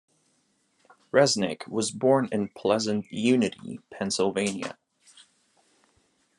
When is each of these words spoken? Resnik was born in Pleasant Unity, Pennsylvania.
Resnik 1.13 1.67
was 1.67 1.91
born 1.91 2.27
in 2.31 2.47
Pleasant 2.55 3.05
Unity, 3.11 3.81
Pennsylvania. 3.91 4.75